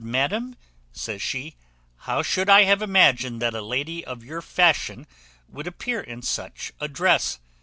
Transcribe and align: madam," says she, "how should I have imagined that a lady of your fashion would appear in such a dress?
madam," 0.03 0.55
says 0.91 1.21
she, 1.21 1.55
"how 2.07 2.23
should 2.23 2.49
I 2.49 2.63
have 2.63 2.81
imagined 2.81 3.39
that 3.43 3.53
a 3.53 3.61
lady 3.61 4.03
of 4.03 4.23
your 4.25 4.41
fashion 4.41 5.05
would 5.47 5.67
appear 5.67 6.01
in 6.01 6.23
such 6.23 6.73
a 6.79 6.87
dress? 6.87 7.37